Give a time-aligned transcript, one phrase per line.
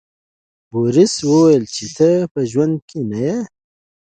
[0.71, 3.37] بوریس وویل چې ته به ژوندی نه یې.